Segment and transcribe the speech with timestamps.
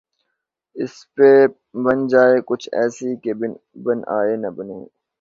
[0.75, 1.29] اس پہ
[1.83, 3.31] بن جائے کچھ ایسی کہ
[3.83, 4.79] بن آئے نہ بنے